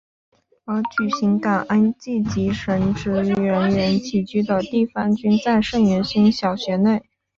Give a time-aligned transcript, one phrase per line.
[0.65, 7.03] 而举行感恩祭及神职人员起居的地方均在圣云仙小学内。